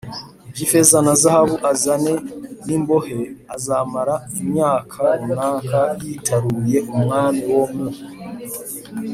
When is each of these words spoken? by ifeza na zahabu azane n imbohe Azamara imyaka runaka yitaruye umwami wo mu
by 0.51 0.59
ifeza 0.65 0.97
na 1.05 1.13
zahabu 1.21 1.55
azane 1.71 2.13
n 2.65 2.67
imbohe 2.77 3.19
Azamara 3.55 4.15
imyaka 4.41 5.01
runaka 5.19 5.79
yitaruye 6.03 6.77
umwami 6.93 7.43
wo 7.57 7.65
mu 7.75 7.87